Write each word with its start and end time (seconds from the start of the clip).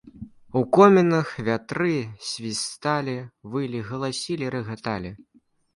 У 0.61 0.61
комінах 0.77 1.27
вятры 1.51 1.91
свісталі, 2.31 3.17
вылі, 3.53 3.79
галасілі, 3.93 4.45
рагаталі. 4.59 5.11